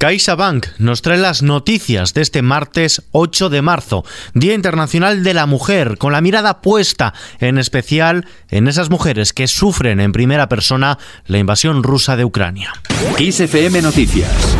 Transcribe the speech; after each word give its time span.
CaixaBank 0.00 0.66
nos 0.78 1.02
trae 1.02 1.18
las 1.18 1.42
noticias 1.42 2.14
de 2.14 2.22
este 2.22 2.40
martes 2.40 3.02
8 3.12 3.50
de 3.50 3.60
marzo, 3.60 4.02
Día 4.32 4.54
Internacional 4.54 5.22
de 5.22 5.34
la 5.34 5.44
Mujer, 5.44 5.98
con 5.98 6.12
la 6.12 6.22
mirada 6.22 6.62
puesta 6.62 7.12
en 7.38 7.58
especial 7.58 8.26
en 8.48 8.66
esas 8.66 8.88
mujeres 8.88 9.34
que 9.34 9.46
sufren 9.46 10.00
en 10.00 10.12
primera 10.12 10.48
persona 10.48 10.98
la 11.26 11.36
invasión 11.36 11.82
rusa 11.82 12.16
de 12.16 12.24
Ucrania. 12.24 12.72
XFM 13.18 13.82
Noticias 13.82 14.56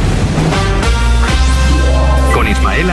con 2.35 2.47
Ismael. 2.47 2.91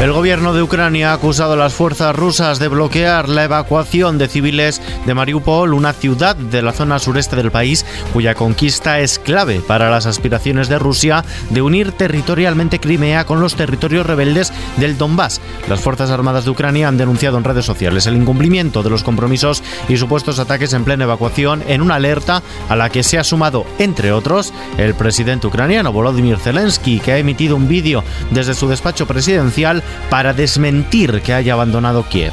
El 0.00 0.12
gobierno 0.12 0.52
de 0.52 0.62
Ucrania 0.62 1.10
ha 1.10 1.14
acusado 1.14 1.54
a 1.54 1.56
las 1.56 1.72
fuerzas 1.72 2.14
rusas 2.14 2.58
de 2.58 2.68
bloquear 2.68 3.30
la 3.30 3.44
evacuación 3.44 4.18
de 4.18 4.28
civiles 4.28 4.82
de 5.06 5.14
Mariupol, 5.14 5.72
una 5.72 5.94
ciudad 5.94 6.36
de 6.36 6.60
la 6.60 6.74
zona 6.74 6.98
sureste 6.98 7.34
del 7.34 7.50
país 7.50 7.86
cuya 8.12 8.34
conquista 8.34 9.00
es 9.00 9.18
clave 9.18 9.62
para 9.66 9.88
las 9.88 10.04
aspiraciones 10.04 10.68
de 10.68 10.78
Rusia 10.78 11.24
de 11.48 11.62
unir 11.62 11.92
territorialmente 11.92 12.78
Crimea 12.78 13.24
con 13.24 13.40
los 13.40 13.56
territorios 13.56 14.04
rebeldes 14.04 14.52
del 14.76 14.98
Donbass. 14.98 15.40
Las 15.66 15.80
Fuerzas 15.80 16.10
Armadas 16.10 16.44
de 16.44 16.50
Ucrania 16.50 16.88
han 16.88 16.98
denunciado 16.98 17.38
en 17.38 17.44
redes 17.44 17.64
sociales 17.64 18.06
el 18.06 18.16
incumplimiento 18.16 18.82
de 18.82 18.90
los 18.90 19.02
compromisos 19.02 19.62
y 19.88 19.96
supuestos 19.96 20.38
ataques 20.38 20.74
en 20.74 20.84
plena 20.84 21.04
evacuación 21.04 21.64
en 21.68 21.80
una 21.80 21.94
alerta 21.94 22.42
a 22.68 22.76
la 22.76 22.90
que 22.90 23.02
se 23.02 23.18
ha 23.18 23.24
sumado, 23.24 23.64
entre 23.78 24.12
otros, 24.12 24.52
el 24.76 24.94
presidente 24.94 25.46
ucraniano 25.46 25.90
Volodymyr 25.90 26.38
Zelensky, 26.38 27.00
que 27.00 27.12
ha 27.12 27.18
emitido 27.18 27.56
un 27.56 27.66
vídeo 27.66 28.04
desde 28.30 28.52
su 28.52 28.68
despacho 28.68 29.06
presidencial 29.06 29.82
para 30.10 30.32
desmentir 30.32 31.22
que 31.22 31.32
haya 31.34 31.52
abandonado 31.54 32.08
Kiev. 32.08 32.32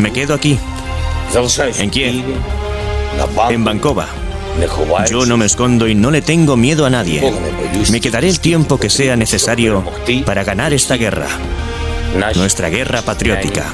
Me 0.00 0.12
quedo 0.12 0.34
aquí, 0.34 0.58
en 1.78 1.90
Kiev, 1.90 2.22
en 3.50 3.64
Bankova. 3.64 4.06
Yo 5.08 5.24
no 5.26 5.36
me 5.36 5.46
escondo 5.46 5.88
y 5.88 5.94
no 5.94 6.10
le 6.10 6.20
tengo 6.22 6.56
miedo 6.56 6.84
a 6.84 6.90
nadie. 6.90 7.32
Me 7.90 8.00
quedaré 8.00 8.28
el 8.28 8.40
tiempo 8.40 8.78
que 8.78 8.90
sea 8.90 9.16
necesario 9.16 9.84
para 10.26 10.44
ganar 10.44 10.72
esta 10.72 10.96
guerra, 10.96 11.28
nuestra 12.34 12.68
guerra 12.68 13.02
patriótica. 13.02 13.66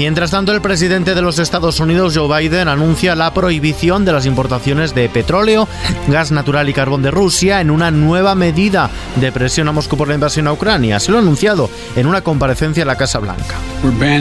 Mientras 0.00 0.30
tanto, 0.30 0.54
el 0.54 0.62
presidente 0.62 1.14
de 1.14 1.20
los 1.20 1.38
Estados 1.38 1.78
Unidos, 1.78 2.16
Joe 2.16 2.40
Biden, 2.40 2.68
anuncia 2.68 3.14
la 3.14 3.34
prohibición 3.34 4.06
de 4.06 4.12
las 4.12 4.24
importaciones 4.24 4.94
de 4.94 5.10
petróleo, 5.10 5.68
gas 6.08 6.32
natural 6.32 6.70
y 6.70 6.72
carbón 6.72 7.02
de 7.02 7.10
Rusia 7.10 7.60
en 7.60 7.70
una 7.70 7.90
nueva 7.90 8.34
medida 8.34 8.88
de 9.16 9.30
presión 9.30 9.68
a 9.68 9.72
Moscú 9.72 9.98
por 9.98 10.08
la 10.08 10.14
invasión 10.14 10.46
a 10.46 10.54
Ucrania. 10.54 10.98
Se 11.00 11.12
lo 11.12 11.18
ha 11.18 11.20
anunciado 11.20 11.68
en 11.96 12.06
una 12.06 12.22
comparecencia 12.22 12.80
en 12.80 12.86
la 12.86 12.96
Casa 12.96 13.18
Blanca. 13.18 13.56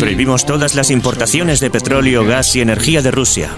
Prohibimos 0.01 0.45
todas 0.45 0.75
las 0.75 0.91
importaciones 0.91 1.61
de 1.61 1.69
petróleo, 1.69 2.25
gas 2.25 2.57
y 2.57 2.59
energía 2.59 3.01
de 3.01 3.11
Rusia. 3.11 3.49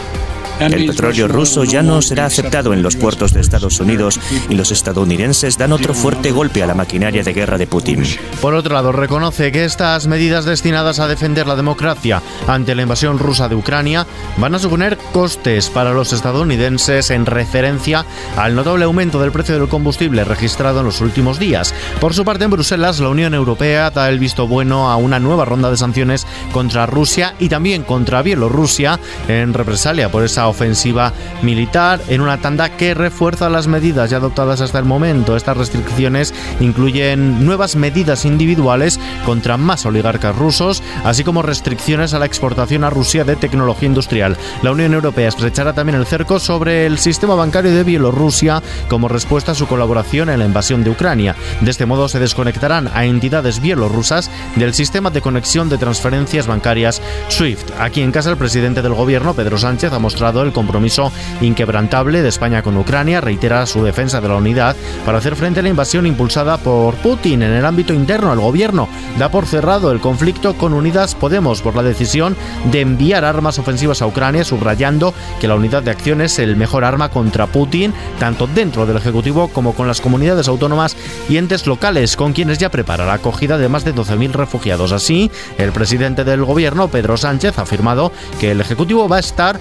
El 0.61 0.85
petróleo 0.85 1.27
ruso 1.27 1.63
ya 1.63 1.81
no 1.81 2.03
será 2.03 2.25
aceptado 2.25 2.73
en 2.73 2.83
los 2.83 2.95
puertos 2.95 3.33
de 3.33 3.41
Estados 3.41 3.79
Unidos 3.79 4.19
y 4.47 4.53
los 4.53 4.71
estadounidenses 4.71 5.57
dan 5.57 5.71
otro 5.71 5.95
fuerte 5.95 6.31
golpe 6.31 6.61
a 6.61 6.67
la 6.67 6.75
maquinaria 6.75 7.23
de 7.23 7.33
guerra 7.33 7.57
de 7.57 7.65
Putin. 7.65 8.03
Por 8.41 8.53
otro 8.53 8.75
lado, 8.75 8.91
reconoce 8.91 9.51
que 9.51 9.65
estas 9.65 10.05
medidas 10.05 10.45
destinadas 10.45 10.99
a 10.99 11.07
defender 11.07 11.47
la 11.47 11.55
democracia 11.55 12.21
ante 12.47 12.75
la 12.75 12.83
invasión 12.83 13.17
rusa 13.17 13.49
de 13.49 13.55
Ucrania 13.55 14.05
van 14.37 14.53
a 14.53 14.59
suponer 14.59 14.99
costes 15.11 15.69
para 15.69 15.93
los 15.93 16.13
estadounidenses 16.13 17.09
en 17.09 17.25
referencia 17.25 18.05
al 18.37 18.53
notable 18.53 18.85
aumento 18.85 19.19
del 19.19 19.31
precio 19.31 19.57
del 19.57 19.67
combustible 19.67 20.23
registrado 20.23 20.81
en 20.81 20.85
los 20.85 21.01
últimos 21.01 21.39
días. 21.39 21.73
Por 21.99 22.13
su 22.13 22.23
parte, 22.23 22.45
en 22.45 22.51
Bruselas, 22.51 22.99
la 22.99 23.09
Unión 23.09 23.33
Europea 23.33 23.89
da 23.89 24.09
el 24.09 24.19
visto 24.19 24.47
bueno 24.47 24.91
a 24.91 24.95
una 24.95 25.19
nueva 25.19 25.45
ronda 25.45 25.71
de 25.71 25.77
sanciones 25.77 26.27
contra 26.53 26.85
Rusia 26.85 27.33
y 27.39 27.49
también 27.49 27.83
contra 27.83 28.21
Bielorrusia 28.21 28.99
en 29.27 29.53
represalia 29.53 30.11
por 30.11 30.23
esa 30.23 30.50
ofensiva 30.51 31.13
militar 31.41 31.99
en 32.07 32.21
una 32.21 32.37
tanda 32.37 32.69
que 32.69 32.93
refuerza 32.93 33.49
las 33.49 33.67
medidas 33.67 34.09
ya 34.09 34.17
adoptadas 34.17 34.61
hasta 34.61 34.79
el 34.79 34.85
momento. 34.85 35.35
Estas 35.35 35.57
restricciones 35.57 36.33
incluyen 36.59 37.45
nuevas 37.45 37.75
medidas 37.75 38.25
individuales 38.25 38.99
contra 39.25 39.57
más 39.57 39.85
oligarcas 39.85 40.35
rusos, 40.35 40.83
así 41.03 41.23
como 41.23 41.41
restricciones 41.41 42.13
a 42.13 42.19
la 42.19 42.25
exportación 42.25 42.83
a 42.83 42.89
Rusia 42.89 43.23
de 43.23 43.35
tecnología 43.35 43.87
industrial. 43.87 44.37
La 44.61 44.71
Unión 44.71 44.93
Europea 44.93 45.29
estrechará 45.29 45.73
también 45.73 45.97
el 45.97 46.05
cerco 46.05 46.39
sobre 46.39 46.85
el 46.85 46.99
sistema 46.99 47.35
bancario 47.35 47.73
de 47.73 47.83
Bielorrusia 47.83 48.61
como 48.87 49.07
respuesta 49.07 49.53
a 49.53 49.55
su 49.55 49.67
colaboración 49.67 50.29
en 50.29 50.39
la 50.39 50.45
invasión 50.45 50.83
de 50.83 50.91
Ucrania. 50.91 51.35
De 51.61 51.71
este 51.71 51.85
modo 51.85 52.07
se 52.07 52.19
desconectarán 52.19 52.89
a 52.93 53.05
entidades 53.05 53.61
bielorrusas 53.61 54.29
del 54.55 54.73
sistema 54.73 55.09
de 55.09 55.21
conexión 55.21 55.69
de 55.69 55.77
transferencias 55.77 56.47
bancarias 56.47 57.01
SWIFT. 57.29 57.71
Aquí 57.79 58.01
en 58.01 58.11
casa 58.11 58.29
el 58.29 58.37
presidente 58.37 58.81
del 58.81 58.93
gobierno, 58.93 59.33
Pedro 59.33 59.57
Sánchez, 59.57 59.93
ha 59.93 59.99
mostrado 59.99 60.30
el 60.39 60.53
compromiso 60.53 61.11
inquebrantable 61.41 62.21
de 62.21 62.29
España 62.29 62.63
con 62.63 62.77
Ucrania, 62.77 63.21
reitera 63.21 63.65
su 63.65 63.83
defensa 63.83 64.21
de 64.21 64.29
la 64.29 64.35
unidad 64.35 64.75
para 65.05 65.17
hacer 65.17 65.35
frente 65.35 65.59
a 65.59 65.63
la 65.63 65.69
invasión 65.69 66.05
impulsada 66.05 66.57
por 66.57 66.95
Putin 66.95 67.43
en 67.43 67.51
el 67.51 67.65
ámbito 67.65 67.93
interno. 67.93 68.31
El 68.31 68.39
gobierno 68.39 68.87
da 69.19 69.29
por 69.29 69.45
cerrado 69.45 69.91
el 69.91 69.99
conflicto 69.99 70.53
con 70.55 70.73
Unidas 70.73 71.15
Podemos 71.15 71.61
por 71.61 71.75
la 71.75 71.83
decisión 71.83 72.35
de 72.71 72.81
enviar 72.81 73.25
armas 73.25 73.59
ofensivas 73.59 74.01
a 74.01 74.07
Ucrania, 74.07 74.43
subrayando 74.43 75.13
que 75.39 75.47
la 75.47 75.55
unidad 75.55 75.83
de 75.83 75.91
acción 75.91 76.21
es 76.21 76.39
el 76.39 76.55
mejor 76.55 76.83
arma 76.83 77.09
contra 77.09 77.47
Putin, 77.47 77.93
tanto 78.19 78.47
dentro 78.47 78.85
del 78.85 78.97
Ejecutivo 78.97 79.49
como 79.49 79.73
con 79.73 79.87
las 79.87 80.01
comunidades 80.01 80.47
autónomas 80.47 80.95
y 81.29 81.37
entes 81.37 81.67
locales, 81.67 82.15
con 82.15 82.33
quienes 82.33 82.57
ya 82.57 82.69
prepara 82.69 83.05
la 83.05 83.13
acogida 83.13 83.57
de 83.57 83.69
más 83.69 83.83
de 83.83 83.93
12.000 83.93 84.31
refugiados. 84.31 84.91
Así, 84.91 85.31
el 85.57 85.71
presidente 85.71 86.23
del 86.23 86.43
gobierno, 86.43 86.87
Pedro 86.87 87.17
Sánchez, 87.17 87.57
ha 87.57 87.63
afirmado 87.63 88.11
que 88.39 88.51
el 88.51 88.61
Ejecutivo 88.61 89.07
va 89.07 89.17
a 89.17 89.21
estar 89.21 89.59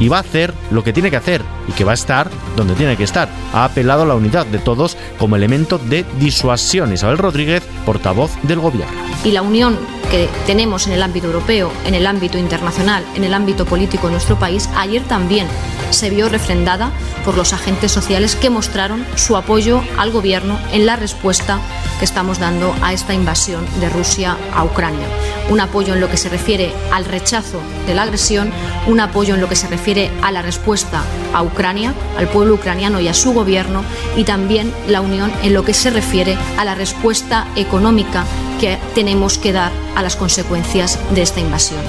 y 0.00 0.08
va 0.08 0.16
a 0.16 0.20
hacer 0.20 0.52
lo 0.72 0.82
que 0.82 0.92
tiene 0.92 1.10
que 1.10 1.16
hacer 1.16 1.42
y 1.68 1.72
que 1.72 1.84
va 1.84 1.92
a 1.92 1.94
estar 1.94 2.28
donde 2.56 2.74
tiene 2.74 2.96
que 2.96 3.04
estar. 3.04 3.28
Ha 3.52 3.64
apelado 3.64 4.02
a 4.02 4.06
la 4.06 4.16
unidad 4.16 4.46
de 4.46 4.58
todos 4.58 4.96
como 5.18 5.36
elemento 5.36 5.78
de 5.78 6.04
disuasión. 6.18 6.92
Isabel 6.92 7.18
Rodríguez, 7.18 7.62
portavoz 7.86 8.32
del 8.42 8.58
Gobierno. 8.58 8.92
Y 9.24 9.30
la 9.30 9.42
unión 9.42 9.78
que 10.10 10.28
tenemos 10.46 10.86
en 10.86 10.92
el 10.92 11.02
ámbito 11.02 11.28
europeo, 11.28 11.72
en 11.86 11.94
el 11.94 12.06
ámbito 12.06 12.36
internacional, 12.36 13.04
en 13.14 13.24
el 13.24 13.32
ámbito 13.32 13.64
político 13.64 14.08
en 14.08 14.14
nuestro 14.14 14.38
país, 14.38 14.68
ayer 14.76 15.02
también 15.02 15.46
se 15.90 16.10
vio 16.10 16.28
refrendada 16.28 16.90
por 17.24 17.36
los 17.36 17.52
agentes 17.52 17.92
sociales 17.92 18.36
que 18.36 18.50
mostraron 18.50 19.04
su 19.16 19.36
apoyo 19.36 19.82
al 19.98 20.10
Gobierno 20.10 20.58
en 20.72 20.86
la 20.86 20.96
respuesta 20.96 21.60
que 21.98 22.04
estamos 22.04 22.38
dando 22.38 22.74
a 22.82 22.92
esta 22.92 23.14
invasión 23.14 23.64
de 23.78 23.88
Rusia 23.88 24.36
a 24.54 24.64
Ucrania. 24.64 25.06
Un 25.50 25.60
apoyo 25.60 25.94
en 25.94 26.00
lo 26.00 26.08
que 26.08 26.16
se 26.16 26.28
refiere 26.28 26.72
al 26.92 27.04
rechazo 27.04 27.60
de 27.86 27.94
la 27.94 28.02
agresión, 28.02 28.52
un 28.86 29.00
apoyo 29.00 29.34
en 29.34 29.40
lo 29.40 29.48
que 29.48 29.56
se 29.56 29.68
refiere 29.68 30.10
a 30.22 30.32
la 30.32 30.42
respuesta 30.42 31.02
a 31.34 31.42
Ucrania, 31.42 31.92
al 32.16 32.28
pueblo 32.28 32.54
ucraniano 32.54 33.00
y 33.00 33.08
a 33.08 33.14
su 33.14 33.32
gobierno, 33.32 33.84
y 34.16 34.24
también 34.24 34.72
la 34.88 35.00
unión 35.00 35.30
en 35.42 35.54
lo 35.54 35.64
que 35.64 35.74
se 35.74 35.90
refiere 35.90 36.38
a 36.56 36.64
la 36.64 36.74
respuesta 36.74 37.46
económica 37.56 38.24
que 38.60 38.78
tenemos 38.94 39.38
que 39.38 39.52
dar 39.52 39.72
a 40.00 40.02
las 40.02 40.16
consecuencias 40.16 40.98
de 41.14 41.20
esta 41.20 41.40
invasión. 41.40 41.80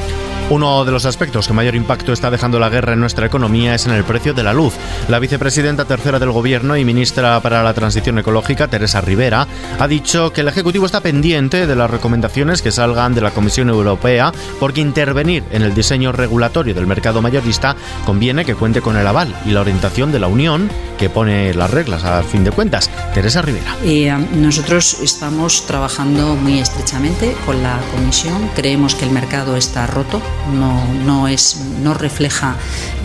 Uno 0.52 0.84
de 0.84 0.92
los 0.92 1.06
aspectos 1.06 1.48
que 1.48 1.54
mayor 1.54 1.76
impacto 1.76 2.12
está 2.12 2.30
dejando 2.30 2.60
la 2.60 2.68
guerra 2.68 2.92
en 2.92 3.00
nuestra 3.00 3.26
economía 3.26 3.74
es 3.74 3.86
en 3.86 3.94
el 3.94 4.04
precio 4.04 4.34
de 4.34 4.44
la 4.44 4.52
luz. 4.52 4.74
La 5.08 5.18
vicepresidenta 5.18 5.86
tercera 5.86 6.20
del 6.20 6.34
Gobierno 6.34 6.76
y 6.76 6.84
ministra 6.84 7.40
para 7.40 7.64
la 7.64 7.74
Transición 7.74 8.20
Ecológica, 8.20 8.68
Teresa 8.68 9.00
Rivera, 9.00 9.48
ha 9.80 9.88
dicho 9.88 10.34
que 10.34 10.42
el 10.42 10.50
Ejecutivo 10.50 10.86
está 10.86 11.00
pendiente 11.00 11.68
de 11.68 11.76
las 11.78 11.90
recomendaciones 11.90 12.62
que 12.62 12.74
salgan 12.74 13.16
de 13.16 13.22
la 13.22 13.32
Comisión 13.32 13.70
Europea 13.70 14.34
porque 14.60 14.82
intervenir 14.82 15.46
en 15.52 15.62
el 15.62 15.74
diseño 15.74 16.12
regulatorio 16.12 16.76
del 16.76 16.86
mercado 16.86 17.22
mayorista 17.22 17.78
conviene 18.06 18.44
que 18.44 18.56
cuente 18.56 18.82
con 18.82 18.98
el 18.98 19.08
aval 19.08 19.34
y 19.46 19.52
la 19.52 19.62
orientación 19.62 20.12
de 20.12 20.20
la 20.20 20.28
Unión 20.28 20.70
que 21.00 21.10
pone 21.10 21.54
las 21.54 21.72
reglas 21.72 22.04
a 22.04 22.24
fin 22.24 22.44
de 22.44 22.52
cuentas. 22.52 22.90
Teresa 23.14 23.42
Rivera. 23.42 23.78
Eh, 23.86 24.14
nosotros 24.34 25.00
estamos 25.02 25.66
trabajando 25.66 26.36
muy 26.36 26.60
estrechamente 26.60 27.38
con 27.46 27.64
la 27.64 27.80
Comisión. 27.96 28.52
Creemos 28.54 28.96
que 28.96 29.06
el 29.06 29.12
mercado 29.12 29.56
está 29.56 29.88
roto 29.88 30.22
no, 30.54 30.94
no, 31.06 31.28
es, 31.28 31.58
no 31.82 31.94
refleja 31.94 32.56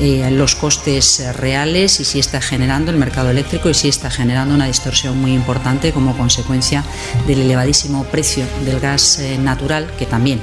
eh, 0.01 0.31
los 0.31 0.55
costes 0.55 1.23
reales 1.37 2.01
y 2.01 2.05
sí 2.05 2.19
está 2.19 2.41
generando 2.41 2.91
el 2.91 2.97
mercado 2.97 3.31
eléctrico 3.31 3.71
y 3.71 3.75
sí 3.75 3.89
está 3.89 4.11
generando 4.11 4.55
una 4.55 4.67
distorsión 4.67 5.21
muy 5.21 5.33
importante 5.33 5.93
como 5.93 6.17
consecuencia 6.17 6.85
del 7.27 7.41
elevadísimo 7.41 8.05
precio 8.05 8.45
del 8.65 8.81
gas 8.81 9.19
eh, 9.19 9.39
natural 9.39 9.91
que 9.99 10.07
también 10.07 10.41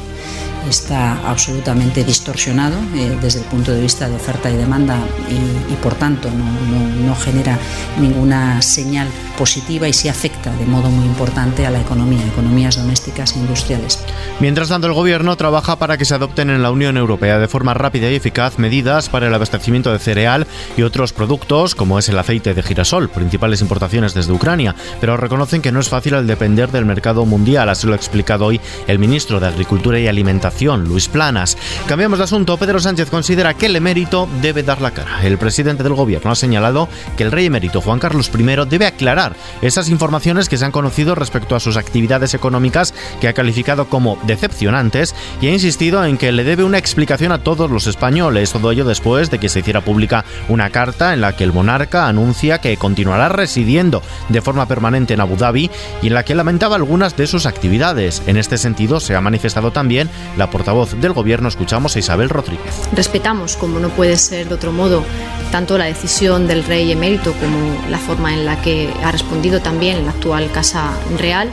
está 0.70 1.20
absolutamente 1.30 2.04
distorsionado 2.04 2.78
eh, 2.96 3.18
desde 3.22 3.40
el 3.40 3.46
punto 3.46 3.72
de 3.72 3.82
vista 3.82 4.08
de 4.08 4.16
oferta 4.16 4.50
y 4.50 4.56
demanda 4.56 4.98
y, 5.70 5.74
por 5.76 5.96
tanto 5.96 6.30
no, 6.30 7.06
no 7.06 7.16
genera 7.16 7.58
ninguna 8.00 8.62
señal 8.62 9.08
positiva 9.38 9.88
y 9.88 9.94
sí 9.94 10.10
afecta 10.10 10.52
de 10.56 10.66
modo 10.66 10.90
muy 10.90 11.06
importante 11.06 11.66
a 11.66 11.72
la 11.72 11.82
economía, 11.82 12.26
economías 12.26 12.76
domésticas 12.78 13.36
e 13.36 13.40
industriales. 13.40 14.04
Mientras 14.40 14.70
tanto, 14.70 14.88
el 14.88 14.94
Gobierno 14.94 15.36
trabaja 15.36 15.78
para 15.78 15.98
que 15.98 16.06
se 16.06 16.16
adopten 16.16 16.50
en 16.50 16.62
la 16.62 16.72
Unión 16.72 16.98
Europea 16.98 17.40
de 17.40 17.48
forma 17.48 17.74
rápida 17.74 18.10
y 18.10 18.16
eficaz 18.16 18.60
medidas 18.60 19.10
para 19.10 19.28
el 19.28 19.34
abastecimiento 19.34 19.92
de 19.92 20.00
cereal 20.00 20.48
y 20.78 20.84
otros 20.84 21.14
productos, 21.14 21.76
como 21.76 22.00
es 22.00 22.10
el 22.10 22.20
aceite 22.20 22.54
de 22.54 22.64
girasol, 22.64 23.10
principales 23.10 23.62
importaciones 23.62 24.14
desde 24.14 24.34
Ucrania, 24.34 24.76
pero 25.02 25.18
reconocen 25.18 25.62
que 25.62 25.72
no 25.72 25.80
es 25.80 25.90
fácil 25.90 26.16
al 26.16 26.28
depender 26.28 26.72
del 26.72 26.86
mercado 26.86 27.26
mundial, 27.26 27.70
así 27.70 27.88
lo 27.88 27.94
ha 27.94 27.98
explicado 27.98 28.46
hoy 28.46 28.62
el 28.88 29.00
ministro 29.00 29.40
de 29.40 29.48
Agricultura 29.48 30.00
y 30.00 30.08
Alimentación, 30.08 30.53
Luis 30.62 31.10
Planas. 31.10 31.58
Cambiamos 31.88 32.20
de 32.20 32.26
asunto. 32.26 32.58
Pedro 32.58 32.80
Sánchez 32.80 33.10
considera 33.10 33.54
que 33.54 33.66
el 33.66 33.76
emérito 33.76 34.30
debe 34.42 34.64
dar 34.64 34.82
la 34.82 34.92
cara. 34.92 35.22
El 35.24 35.38
presidente 35.38 35.84
del 35.84 35.94
Gobierno 35.94 36.32
ha 36.32 36.36
señalado 36.36 36.88
que 37.18 37.24
el 37.24 37.32
rey 37.32 37.48
emérito 37.48 37.82
Juan 37.82 38.00
Carlos 38.00 38.32
I 38.34 38.44
debe 38.70 38.86
aclarar 38.86 39.36
esas 39.62 39.90
informaciones 39.90 40.48
que 40.48 40.58
se 40.58 40.64
han 40.64 40.72
conocido 40.72 41.16
respecto 41.16 41.56
a 41.56 41.60
sus 41.60 41.76
actividades 41.76 42.34
económicas 42.34 42.94
que 43.20 43.28
ha 43.28 43.34
calificado 43.34 43.90
como 43.90 44.18
decepcionantes 44.26 45.16
y 45.42 45.48
ha 45.48 45.54
insistido 45.54 46.06
en 46.06 46.18
que 46.18 46.32
le 46.32 46.44
debe 46.44 46.64
una 46.64 46.78
explicación 46.78 47.32
a 47.32 47.44
todos 47.44 47.70
los 47.70 47.88
españoles, 47.88 48.52
todo 48.52 48.72
ello 48.72 48.86
después 48.86 49.32
de 49.32 49.40
que 49.40 49.50
se 49.50 49.60
hiciera 49.60 49.82
pública 49.82 50.24
una 50.48 50.70
carta 50.70 51.14
en 51.14 51.22
la 51.22 51.36
que 51.36 51.44
el 51.44 51.52
monarca 51.52 52.08
anuncia 52.08 52.60
que 52.60 52.78
continuará 52.78 53.28
residiendo 53.28 54.02
de 54.30 54.42
forma 54.42 54.68
permanente 54.68 55.14
en 55.14 55.22
Abu 55.22 55.36
Dhabi 55.36 55.70
y 56.02 56.08
en 56.08 56.14
la 56.14 56.24
que 56.24 56.36
lamentaba 56.36 56.76
algunas 56.76 57.18
de 57.18 57.28
sus 57.28 57.46
actividades. 57.46 58.22
En 58.28 58.38
este 58.38 58.58
sentido 58.58 59.00
se 59.00 59.16
ha 59.16 59.22
manifestado 59.22 59.72
también 59.72 60.10
la 60.38 60.43
portavoz 60.50 60.94
del 60.94 61.14
gobierno, 61.14 61.48
escuchamos 61.48 61.96
a 61.96 62.00
Isabel 62.00 62.30
Rodríguez. 62.30 62.74
Respetamos, 62.94 63.56
como 63.56 63.80
no 63.80 63.90
puede 63.90 64.18
ser 64.18 64.48
de 64.48 64.56
otro 64.56 64.72
modo, 64.72 65.04
tanto 65.52 65.78
la 65.78 65.86
decisión 65.86 66.48
del 66.48 66.64
rey 66.64 66.92
emérito 66.92 67.34
como 67.34 67.76
la 67.90 67.98
forma 67.98 68.34
en 68.34 68.46
la 68.46 68.62
que 68.62 68.90
ha 69.04 69.12
respondido 69.12 69.62
también 69.62 70.06
la 70.06 70.12
actual 70.12 70.52
Casa 70.52 70.92
Real 71.18 71.50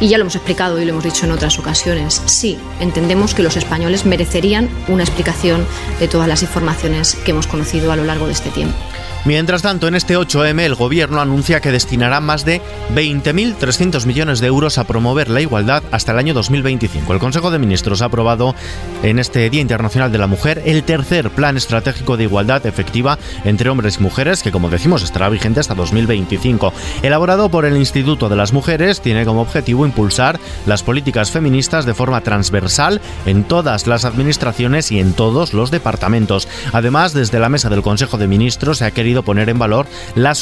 y 0.00 0.08
ya 0.08 0.18
lo 0.18 0.22
hemos 0.22 0.34
explicado 0.34 0.80
y 0.80 0.84
lo 0.84 0.90
hemos 0.90 1.04
dicho 1.04 1.26
en 1.26 1.32
otras 1.32 1.58
ocasiones. 1.58 2.22
Sí, 2.26 2.58
entendemos 2.80 3.34
que 3.34 3.42
los 3.42 3.56
españoles 3.56 4.04
merecerían 4.04 4.68
una 4.88 5.04
explicación 5.04 5.64
de 6.00 6.08
todas 6.08 6.26
las 6.26 6.42
informaciones 6.42 7.14
que 7.14 7.30
hemos 7.30 7.46
conocido 7.46 7.92
a 7.92 7.96
lo 7.96 8.04
largo 8.04 8.26
de 8.26 8.32
este 8.32 8.50
tiempo. 8.50 8.76
Mientras 9.24 9.62
tanto, 9.62 9.86
en 9.86 9.94
este 9.94 10.18
8M 10.18 10.60
el 10.62 10.74
gobierno 10.74 11.20
anuncia 11.20 11.60
que 11.60 11.70
destinará 11.70 12.20
más 12.20 12.44
de 12.44 12.60
20.300 12.92 14.04
millones 14.04 14.40
de 14.40 14.48
euros 14.48 14.78
a 14.78 14.84
promover 14.84 15.30
la 15.30 15.40
igualdad 15.40 15.84
hasta 15.92 16.10
el 16.10 16.18
año 16.18 16.34
2025. 16.34 17.12
El 17.12 17.20
Consejo 17.20 17.52
de 17.52 17.60
Ministros 17.60 18.02
ha 18.02 18.06
aprobado 18.06 18.56
en 19.04 19.20
este 19.20 19.48
Día 19.48 19.60
Internacional 19.60 20.10
de 20.10 20.18
la 20.18 20.26
Mujer 20.26 20.62
el 20.66 20.82
tercer 20.82 21.30
plan 21.30 21.56
estratégico 21.56 22.16
de 22.16 22.24
igualdad 22.24 22.66
efectiva 22.66 23.16
entre 23.44 23.70
hombres 23.70 23.98
y 23.98 24.02
mujeres 24.02 24.42
que, 24.42 24.50
como 24.50 24.70
decimos, 24.70 25.04
estará 25.04 25.28
vigente 25.28 25.60
hasta 25.60 25.76
2025. 25.76 26.72
Elaborado 27.02 27.48
por 27.48 27.64
el 27.64 27.76
Instituto 27.76 28.28
de 28.28 28.34
las 28.34 28.52
Mujeres, 28.52 29.00
tiene 29.00 29.24
como 29.24 29.42
objetivo 29.42 29.86
impulsar 29.86 30.40
las 30.66 30.82
políticas 30.82 31.30
feministas 31.30 31.86
de 31.86 31.94
forma 31.94 32.22
transversal 32.22 33.00
en 33.24 33.44
todas 33.44 33.86
las 33.86 34.04
administraciones 34.04 34.90
y 34.90 34.98
en 34.98 35.12
todos 35.12 35.54
los 35.54 35.70
departamentos. 35.70 36.48
Además, 36.72 37.12
desde 37.12 37.38
la 37.38 37.48
mesa 37.48 37.70
del 37.70 37.82
Consejo 37.82 38.18
de 38.18 38.26
Ministros 38.26 38.78
se 38.78 38.84
ha 38.84 38.90
querido 38.90 39.11
poner 39.20 39.50
en 39.50 39.58
valor 39.58 39.86
la, 40.14 40.34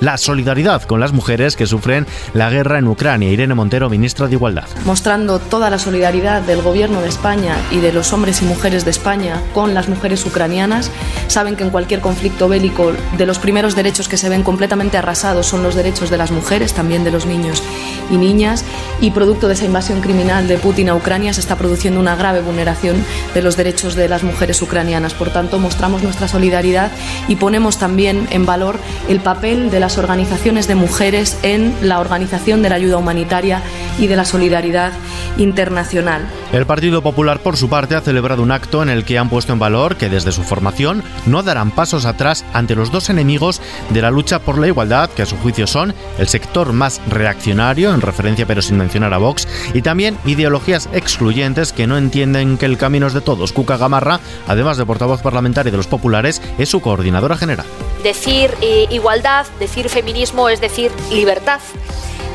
la 0.00 0.16
solidaridad 0.16 0.82
con 0.84 0.98
las 0.98 1.12
mujeres 1.12 1.56
que 1.56 1.66
sufren 1.66 2.06
la 2.32 2.48
guerra 2.48 2.78
en 2.78 2.88
Ucrania. 2.88 3.30
Irene 3.30 3.54
Montero, 3.54 3.90
ministra 3.90 4.28
de 4.28 4.32
Igualdad. 4.32 4.64
Mostrando 4.86 5.38
toda 5.38 5.68
la 5.68 5.78
solidaridad 5.78 6.40
del 6.40 6.62
Gobierno 6.62 7.02
de 7.02 7.08
España 7.10 7.56
y 7.70 7.80
de 7.80 7.92
los 7.92 8.14
hombres 8.14 8.40
y 8.40 8.46
mujeres 8.46 8.86
de 8.86 8.92
España 8.92 9.42
con 9.52 9.74
las 9.74 9.88
mujeres 9.88 10.24
ucranianas. 10.24 10.90
Saben 11.28 11.56
que 11.56 11.64
en 11.64 11.70
cualquier 11.70 12.00
conflicto 12.00 12.48
bélico 12.48 12.92
de 13.18 13.26
los 13.26 13.38
primeros 13.38 13.76
derechos 13.76 14.08
que 14.08 14.16
se 14.16 14.28
ven 14.30 14.42
completamente 14.42 14.96
arrasados 14.96 15.46
son 15.46 15.62
los 15.62 15.74
derechos 15.74 16.08
de 16.08 16.16
las 16.16 16.30
mujeres, 16.30 16.72
también 16.72 17.04
de 17.04 17.10
los 17.10 17.26
niños 17.26 17.62
y 18.10 18.16
niñas. 18.16 18.64
Y 19.00 19.10
producto 19.10 19.48
de 19.48 19.54
esa 19.54 19.64
invasión 19.64 20.00
criminal 20.00 20.48
de 20.48 20.58
Putin 20.58 20.88
a 20.88 20.94
Ucrania 20.94 21.32
se 21.34 21.40
está 21.40 21.56
produciendo 21.56 22.00
una 22.00 22.16
grave 22.16 22.40
vulneración 22.40 23.04
de 23.34 23.42
los 23.42 23.56
derechos 23.56 23.94
de 23.94 24.08
las 24.08 24.22
mujeres 24.22 24.62
ucranianas. 24.62 25.14
Por 25.14 25.30
tanto, 25.30 25.58
mostramos 25.58 26.02
nuestra 26.02 26.28
solidaridad 26.28 26.90
y 27.28 27.36
ponemos 27.36 27.78
también 27.78 27.89
también 27.90 28.28
en 28.30 28.46
valor 28.46 28.78
el 29.08 29.18
papel 29.18 29.68
de 29.68 29.80
las 29.80 29.98
organizaciones 29.98 30.68
de 30.68 30.76
mujeres 30.76 31.36
en 31.42 31.74
la 31.82 31.98
organización 31.98 32.62
de 32.62 32.68
la 32.68 32.76
ayuda 32.76 32.98
humanitaria 32.98 33.62
y 34.00 34.06
de 34.06 34.16
la 34.16 34.24
solidaridad 34.24 34.92
internacional. 35.36 36.26
El 36.52 36.66
Partido 36.66 37.02
Popular, 37.02 37.40
por 37.40 37.56
su 37.56 37.68
parte, 37.68 37.94
ha 37.94 38.00
celebrado 38.00 38.42
un 38.42 38.50
acto 38.50 38.82
en 38.82 38.88
el 38.88 39.04
que 39.04 39.18
han 39.18 39.28
puesto 39.28 39.52
en 39.52 39.58
valor 39.58 39.96
que 39.96 40.08
desde 40.08 40.32
su 40.32 40.42
formación 40.42 41.04
no 41.26 41.42
darán 41.42 41.70
pasos 41.70 42.06
atrás 42.06 42.44
ante 42.52 42.74
los 42.74 42.90
dos 42.90 43.10
enemigos 43.10 43.60
de 43.90 44.02
la 44.02 44.10
lucha 44.10 44.40
por 44.40 44.58
la 44.58 44.66
igualdad, 44.66 45.10
que 45.10 45.22
a 45.22 45.26
su 45.26 45.36
juicio 45.36 45.66
son 45.66 45.94
el 46.18 46.28
sector 46.28 46.72
más 46.72 47.00
reaccionario, 47.08 47.94
en 47.94 48.00
referencia 48.00 48.46
pero 48.46 48.62
sin 48.62 48.78
mencionar 48.78 49.14
a 49.14 49.18
Vox, 49.18 49.46
y 49.74 49.82
también 49.82 50.18
ideologías 50.24 50.88
excluyentes 50.92 51.72
que 51.72 51.86
no 51.86 51.96
entienden 51.96 52.56
que 52.56 52.66
el 52.66 52.78
camino 52.78 53.06
es 53.06 53.12
de 53.12 53.20
todos. 53.20 53.52
Cuca 53.52 53.76
Gamarra, 53.76 54.20
además 54.48 54.78
de 54.78 54.86
portavoz 54.86 55.20
parlamentario 55.22 55.70
de 55.70 55.76
los 55.76 55.86
populares, 55.86 56.40
es 56.58 56.68
su 56.68 56.80
coordinadora 56.80 57.36
general. 57.36 57.66
Decir 58.02 58.50
eh, 58.62 58.86
igualdad, 58.90 59.46
decir 59.58 59.88
feminismo 59.88 60.48
es 60.48 60.60
decir 60.60 60.90
libertad. 61.12 61.60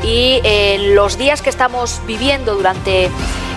Y 0.02 0.40
en 0.44 0.94
los 0.94 1.18
días 1.18 1.42
que 1.42 1.50
estamos 1.50 2.00
viviendo 2.06 2.54
durante 2.54 3.10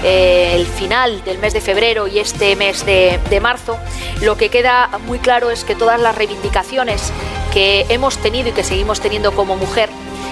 eh, 0.03 0.53
el 0.55 0.65
final 0.65 1.23
del 1.23 1.37
mes 1.39 1.53
de 1.53 1.61
febrero 1.61 2.07
y 2.07 2.19
este 2.19 2.55
mes 2.55 2.85
de, 2.85 3.19
de 3.29 3.39
marzo, 3.39 3.77
lo 4.21 4.37
que 4.37 4.49
queda 4.49 4.89
muy 5.05 5.19
claro 5.19 5.51
es 5.51 5.63
que 5.63 5.75
todas 5.75 5.99
las 5.99 6.15
reivindicaciones 6.15 7.11
que 7.53 7.85
hemos 7.89 8.17
tenido 8.17 8.49
y 8.49 8.51
que 8.51 8.63
seguimos 8.63 9.01
teniendo 9.01 9.33
como 9.33 9.55
mujer, 9.55 9.89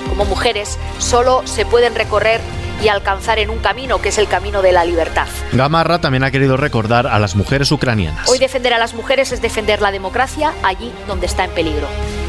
como 0.10 0.26
mujeres, 0.26 0.78
solo 1.00 1.42
se 1.46 1.66
pueden 1.66 1.96
recorrer 1.96 2.42
y 2.82 2.90
alcanzar 2.90 3.40
en 3.40 3.50
un 3.50 3.60
camino 3.60 4.00
que 4.02 4.10
es 4.10 4.18
el 4.18 4.28
camino 4.28 4.62
de 4.62 4.72
la 4.72 4.86
libertad. 4.86 5.28
Gamarra 5.52 6.00
también 6.00 6.24
ha 6.24 6.32
querido 6.32 6.58
recordar 6.58 7.08
a 7.08 7.20
las 7.20 7.36
mujeres 7.36 7.72
ucranianas. 7.72 8.30
Hoy 8.30 8.40
defender 8.40 8.74
a 8.74 8.78
las 8.78 8.94
mujeres 8.94 9.32
es 9.32 9.42
defender 9.42 9.82
la 9.82 9.92
democracia 9.92 10.54
allí 10.64 10.92
donde 11.08 11.26
está 11.26 11.44
en 11.46 11.52
peligro. 11.52 11.88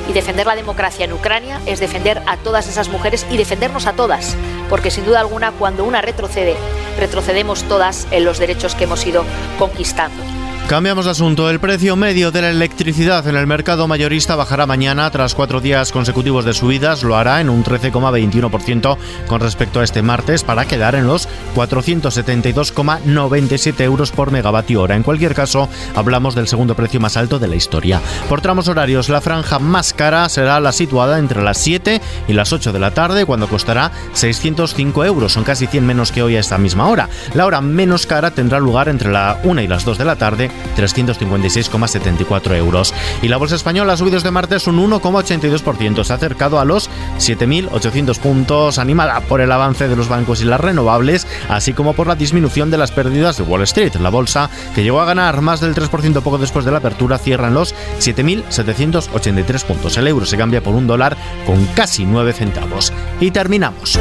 Y 0.09 0.13
defender 0.15 0.47
la 0.47 0.57
democracia 0.57 1.05
en 1.05 1.13
Ucrania 1.13 1.61
es 1.67 1.81
defender 1.81 2.23
a 2.27 2.37
todas 2.39 2.67
esas 2.67 2.89
mujeres 2.89 3.27
y 3.31 3.37
defendernos 3.37 3.87
a 3.87 3.93
todas, 3.93 4.37
porque 4.71 4.91
sin 4.91 5.05
duda 5.05 5.21
alguna 5.21 5.53
cuando 5.53 5.85
una 5.85 6.01
retrocede, 6.01 6.57
retrocedemos 6.99 7.65
todas 7.65 8.09
en 8.11 8.25
los 8.25 8.39
derechos 8.39 8.75
que 8.75 8.85
hemos 8.85 9.07
ido 9.07 9.25
conquistando. 9.59 10.38
Cambiamos 10.69 11.07
de 11.07 11.13
asunto. 11.13 11.49
El 11.49 11.61
precio 11.61 11.97
medio 11.97 12.31
de 12.31 12.43
la 12.43 12.51
electricidad 12.51 13.27
en 13.27 13.37
el 13.37 13.47
mercado 13.47 13.89
mayorista 13.89 14.37
bajará 14.37 14.67
mañana 14.67 15.11
tras 15.11 15.35
cuatro 15.35 15.63
días 15.63 15.93
consecutivos 15.93 16.45
de 16.45 16.53
subidas. 16.53 17.03
Lo 17.03 17.17
hará 17.17 17.41
en 17.41 17.49
un 17.49 17.65
13,21% 17.65 18.99
con 19.27 19.41
respecto 19.41 19.81
a 19.81 19.85
este 19.85 20.03
martes 20.03 20.45
para 20.45 20.67
quedar 20.67 20.95
en 20.95 21.07
los 21.07 21.27
472,97 21.57 23.81
euros 23.81 24.11
por 24.11 24.31
megavatio 24.31 24.83
hora. 24.83 24.95
En 24.95 25.05
cualquier 25.05 25.35
caso, 25.35 25.71
hablamos 25.97 26.35
del 26.35 26.49
segundo 26.49 26.75
precio 26.75 27.01
más 27.01 27.17
alto 27.17 27.39
de 27.39 27.49
la 27.49 27.57
historia. 27.57 28.03
Por 28.29 28.43
tramos 28.43 28.69
horarios, 28.69 29.09
la 29.09 29.23
franja 29.23 29.59
más 29.59 29.95
cara 29.95 30.29
será 30.29 30.61
la 30.61 30.73
situada 30.73 31.19
entre 31.19 31.43
las 31.43 31.57
7 31.57 32.03
y 32.29 32.35
las 32.35 32.53
8 32.53 32.75
de 32.75 32.79
la 32.79 32.91
tarde, 32.91 33.25
cuando 33.25 33.49
costará 33.49 33.91
605 34.13 35.07
euros. 35.07 35.33
Son 35.33 35.45
casi 35.45 35.67
100 35.67 35.87
menos 35.87 36.13
que 36.13 36.23
hoy 36.23 36.37
a 36.37 36.41
esta 36.41 36.59
misma 36.59 36.89
hora. 36.89 37.09
La 37.33 37.47
hora 37.47 37.63
menos 37.63 38.05
cara 38.05 38.33
tendrá 38.33 38.61
lugar 38.61 38.91
entre 38.91 39.11
la 39.11 39.41
1 39.45 39.63
y 39.63 39.67
las 39.67 39.87
2 39.87 39.97
de 39.97 40.05
la 40.05 40.17
tarde 40.17 40.51
356,74 40.77 42.57
euros. 42.57 42.95
Y 43.23 43.29
la 43.29 43.37
bolsa 43.37 43.57
española 43.57 43.93
ha 43.93 43.97
subido 43.97 44.17
este 44.17 44.31
martes 44.31 44.67
un 44.67 44.79
1,82%, 44.79 46.05
se 46.05 46.13
ha 46.13 46.17
acercado 46.17 46.61
a 46.61 46.65
los 46.65 46.91
7.800 47.19 48.19
puntos, 48.19 48.79
animada 48.79 49.21
por 49.21 49.41
el 49.41 49.53
avance 49.53 49.89
de 49.89 49.97
los 49.97 50.09
bancos 50.09 50.41
y 50.41 50.45
las 50.45 50.61
renovables, 50.61 51.27
así 51.49 51.73
como 51.73 51.95
por 51.95 52.07
la 52.07 52.15
disminución 52.15 52.71
de 52.71 52.79
las 52.79 52.91
pérdidas 52.91 53.37
de 53.37 53.43
Wall 53.43 53.63
Street. 53.63 53.95
La 53.97 54.11
bolsa, 54.11 54.51
que 54.75 54.83
llegó 54.83 55.01
a 55.01 55.05
ganar 55.05 55.41
más 55.41 55.61
del 55.61 55.75
3% 55.75 56.23
poco 56.23 56.39
después 56.39 56.65
de 56.65 56.71
la 56.71 56.79
apertura, 56.79 57.19
cierra 57.19 57.49
en 57.49 57.55
los 57.55 57.75
7.783 57.99 59.65
puntos. 59.65 59.97
El 59.97 60.07
euro 60.07 60.27
se 60.27 60.37
cambia 60.37 60.63
por 60.63 60.75
un 60.75 60.87
dólar 60.87 61.17
con 61.47 61.65
casi 61.67 62.05
9 62.05 62.33
centavos. 62.33 62.93
Y 63.21 63.31
terminamos. 63.31 63.99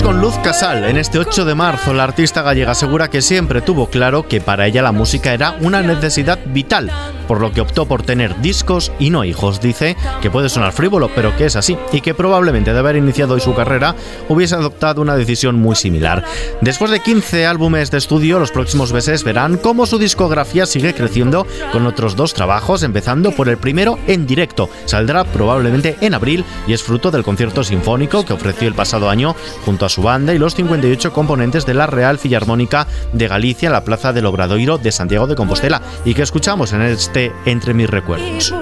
Con 0.00 0.22
Luz 0.22 0.38
Casal. 0.38 0.84
En 0.84 0.96
este 0.96 1.18
8 1.18 1.44
de 1.44 1.54
marzo, 1.54 1.92
la 1.92 2.04
artista 2.04 2.40
gallega 2.40 2.70
asegura 2.72 3.10
que 3.10 3.20
siempre 3.20 3.60
tuvo 3.60 3.88
claro 3.88 4.26
que 4.26 4.40
para 4.40 4.66
ella 4.66 4.80
la 4.80 4.90
música 4.90 5.34
era 5.34 5.54
una 5.60 5.82
necesidad 5.82 6.38
vital 6.46 6.90
por 7.26 7.40
lo 7.40 7.52
que 7.52 7.60
optó 7.60 7.86
por 7.86 8.02
tener 8.02 8.40
discos 8.40 8.92
y 8.98 9.10
no 9.10 9.24
hijos. 9.24 9.60
Dice 9.60 9.96
que 10.20 10.30
puede 10.30 10.48
sonar 10.48 10.72
frívolo, 10.72 11.10
pero 11.14 11.36
que 11.36 11.46
es 11.46 11.56
así, 11.56 11.76
y 11.92 12.00
que 12.00 12.14
probablemente 12.14 12.72
de 12.72 12.78
haber 12.78 12.96
iniciado 12.96 13.34
hoy 13.34 13.40
su 13.40 13.54
carrera 13.54 13.94
hubiese 14.28 14.54
adoptado 14.54 15.02
una 15.02 15.16
decisión 15.16 15.56
muy 15.56 15.76
similar. 15.76 16.24
Después 16.60 16.90
de 16.90 17.00
15 17.00 17.46
álbumes 17.46 17.90
de 17.90 17.98
estudio, 17.98 18.38
los 18.38 18.50
próximos 18.50 18.92
meses 18.92 19.24
verán 19.24 19.56
cómo 19.56 19.86
su 19.86 19.98
discografía 19.98 20.66
sigue 20.66 20.94
creciendo 20.94 21.46
con 21.72 21.86
otros 21.86 22.16
dos 22.16 22.34
trabajos, 22.34 22.82
empezando 22.82 23.32
por 23.32 23.48
el 23.48 23.58
primero 23.58 23.98
en 24.06 24.26
directo. 24.26 24.68
Saldrá 24.84 25.24
probablemente 25.24 25.96
en 26.00 26.14
abril 26.14 26.44
y 26.66 26.72
es 26.72 26.82
fruto 26.82 27.10
del 27.10 27.24
concierto 27.24 27.64
sinfónico 27.64 28.24
que 28.24 28.32
ofreció 28.32 28.68
el 28.68 28.74
pasado 28.74 29.10
año 29.10 29.34
junto 29.64 29.86
a 29.86 29.88
su 29.88 30.02
banda 30.02 30.34
y 30.34 30.38
los 30.38 30.54
58 30.54 31.12
componentes 31.12 31.66
de 31.66 31.74
la 31.74 31.86
Real 31.86 32.18
Filarmónica 32.18 32.86
de 33.12 33.28
Galicia, 33.28 33.70
la 33.70 33.84
Plaza 33.84 34.12
del 34.12 34.26
Obradoiro 34.26 34.78
de 34.78 34.92
Santiago 34.92 35.26
de 35.26 35.36
Compostela, 35.36 35.82
y 36.04 36.14
que 36.14 36.22
escuchamos 36.22 36.72
en 36.72 36.82
este 36.82 37.11
Entre 37.14 37.74
mis 37.74 37.90
recuerdos. 37.90 38.54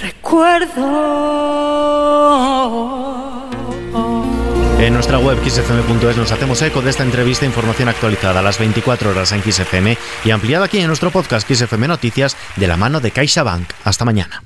recuerdos. 0.02 0.84
En 4.80 4.94
nuestra 4.94 5.18
web 5.18 5.40
xfm.es 5.44 6.18
nos 6.18 6.32
hacemos 6.32 6.62
eco 6.62 6.82
de 6.84 6.92
esta 6.92 7.02
entrevista, 7.02 7.46
información 7.46 7.90
actualizada 7.90 8.42
a 8.42 8.44
las 8.44 8.60
24 8.60 9.10
horas 9.10 9.32
en 9.32 9.42
XFM 9.42 9.98
y 10.24 10.30
ampliada 10.30 10.66
aquí 10.66 10.78
en 10.78 10.88
nuestro 10.88 11.10
podcast 11.10 11.52
XFM 11.52 11.88
Noticias 11.88 12.38
de 12.56 12.68
la 12.68 12.78
mano 12.78 13.00
de 13.00 13.10
CaixaBank. 13.10 13.68
Hasta 13.84 14.06
mañana. 14.06 14.44